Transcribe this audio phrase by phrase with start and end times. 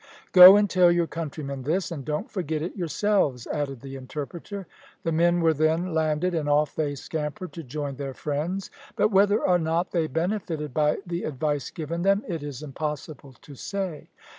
[0.31, 4.65] "Go and tell your countrymen this, and don't forget it yourselves," added the interpreter.
[5.03, 9.39] The men were then landed, and off they scampered to join their friends; but whether
[9.47, 14.09] or not they benefited by the advice given them, it is impossible to say.